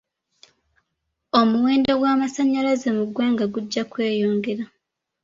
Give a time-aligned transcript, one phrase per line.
[1.39, 4.63] Omuwendo gw'amasannyalaze mu ggwanga gujja kweyongera.